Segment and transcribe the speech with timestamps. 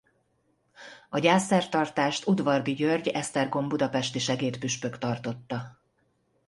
[1.09, 5.81] A gyászszertartást Udvardy György esztergom-budapesti segédpüspök tartotta.